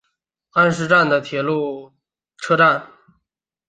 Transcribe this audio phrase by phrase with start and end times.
[0.53, 1.93] 安食站的铁路
[2.37, 2.87] 车站。